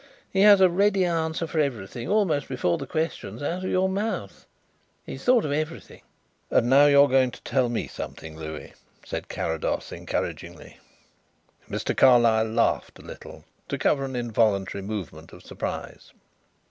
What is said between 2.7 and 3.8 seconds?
the question is out of